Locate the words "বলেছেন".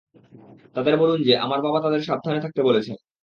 2.63-2.95